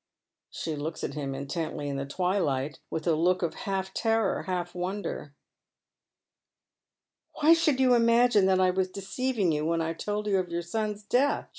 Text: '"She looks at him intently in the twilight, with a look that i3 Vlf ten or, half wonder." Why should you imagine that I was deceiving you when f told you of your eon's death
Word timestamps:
'"She 0.49 0.75
looks 0.75 1.03
at 1.03 1.13
him 1.13 1.35
intently 1.35 1.87
in 1.87 1.95
the 1.95 2.07
twilight, 2.07 2.79
with 2.89 3.05
a 3.05 3.13
look 3.13 3.41
that 3.41 3.51
i3 3.51 3.61
Vlf 3.61 3.91
ten 3.93 4.17
or, 4.19 4.41
half 4.47 4.73
wonder." 4.73 5.35
Why 7.39 7.53
should 7.53 7.79
you 7.79 7.93
imagine 7.93 8.47
that 8.47 8.59
I 8.59 8.71
was 8.71 8.89
deceiving 8.89 9.51
you 9.51 9.63
when 9.63 9.79
f 9.79 9.95
told 9.99 10.25
you 10.25 10.39
of 10.39 10.49
your 10.49 10.63
eon's 10.63 11.03
death 11.03 11.49